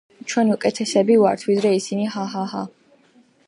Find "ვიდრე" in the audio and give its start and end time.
1.49-1.75